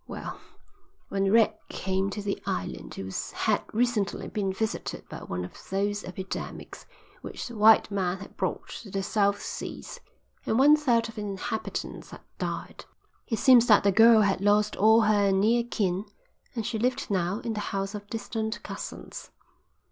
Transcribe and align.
"Well, 0.07 0.39
when 1.09 1.31
Red 1.31 1.53
came 1.69 2.09
to 2.09 2.23
the 2.23 2.41
island 2.47 2.97
it 2.97 3.15
had 3.35 3.61
recently 3.71 4.27
been 4.27 4.51
visited 4.51 5.07
by 5.07 5.19
one 5.19 5.45
of 5.45 5.53
those 5.69 6.03
epidemics 6.03 6.87
which 7.21 7.47
the 7.47 7.55
white 7.55 7.91
man 7.91 8.17
has 8.17 8.29
brought 8.29 8.67
to 8.81 8.89
the 8.89 9.03
South 9.03 9.39
Seas, 9.43 9.99
and 10.43 10.57
one 10.57 10.75
third 10.75 11.07
of 11.07 11.13
the 11.13 11.21
inhabitants 11.21 12.09
had 12.09 12.21
died. 12.39 12.85
It 13.27 13.37
seems 13.37 13.67
that 13.67 13.83
the 13.83 13.91
girl 13.91 14.21
had 14.21 14.41
lost 14.41 14.75
all 14.75 15.01
her 15.01 15.31
near 15.31 15.63
kin 15.63 16.05
and 16.55 16.65
she 16.65 16.79
lived 16.79 17.11
now 17.11 17.37
in 17.41 17.53
the 17.53 17.59
house 17.69 17.93
of 17.93 18.07
distant 18.07 18.63
cousins. 18.63 19.29